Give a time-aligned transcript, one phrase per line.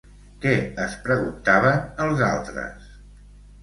[0.45, 0.53] Què
[0.85, 2.93] es preguntaven els altres?